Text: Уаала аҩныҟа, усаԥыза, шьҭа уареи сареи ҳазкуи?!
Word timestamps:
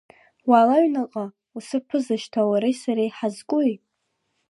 Уаала 0.49 0.75
аҩныҟа, 0.77 1.25
усаԥыза, 1.57 2.15
шьҭа 2.21 2.41
уареи 2.49 2.75
сареи 2.81 3.15
ҳазкуи?! 3.17 3.71